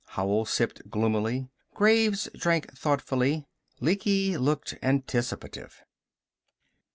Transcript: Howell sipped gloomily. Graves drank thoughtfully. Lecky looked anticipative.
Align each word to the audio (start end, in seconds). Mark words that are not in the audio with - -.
Howell 0.15 0.45
sipped 0.45 0.89
gloomily. 0.89 1.51
Graves 1.75 2.27
drank 2.33 2.75
thoughtfully. 2.75 3.45
Lecky 3.79 4.35
looked 4.35 4.73
anticipative. 4.81 5.83